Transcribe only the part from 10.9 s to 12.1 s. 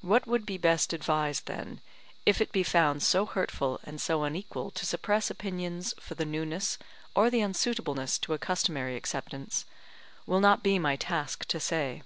task to say.